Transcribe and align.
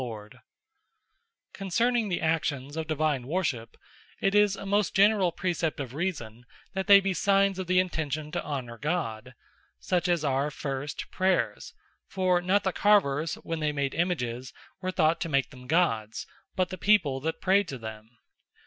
Actions 0.01 0.09
That 0.09 0.17
Are 0.17 0.19
Signes 0.19 0.65
Of 0.65 0.77
Divine 0.77 1.53
Honour 1.53 1.53
Concerning 1.93 2.09
the 2.09 2.21
actions 2.21 2.77
of 2.77 2.87
Divine 2.87 3.27
Worship, 3.27 3.77
it 4.19 4.33
is 4.33 4.55
a 4.55 4.65
most 4.65 4.95
generall 4.95 5.31
Precept 5.31 5.79
of 5.79 5.93
Reason, 5.93 6.43
that 6.73 6.87
they 6.87 6.99
be 6.99 7.13
signes 7.13 7.59
of 7.59 7.67
the 7.67 7.79
Intention 7.79 8.31
to 8.31 8.43
Honour 8.43 8.79
God; 8.79 9.35
such 9.79 10.07
as 10.07 10.25
are, 10.25 10.49
First, 10.49 11.11
Prayers: 11.11 11.75
For 12.07 12.41
not 12.41 12.63
the 12.63 12.73
Carvers, 12.73 13.35
when 13.43 13.59
they 13.59 13.71
made 13.71 13.93
Images, 13.93 14.51
were 14.81 14.89
thought 14.89 15.21
to 15.21 15.29
make 15.29 15.51
them 15.51 15.67
Gods; 15.67 16.25
but 16.55 16.69
the 16.69 16.79
People 16.79 17.19
that 17.19 17.39
Prayed 17.39 17.67
to 17.67 17.77
them. 17.77 18.09